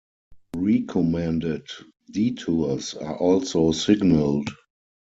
[0.55, 1.63] Recommended
[2.11, 4.49] detours are also signaled.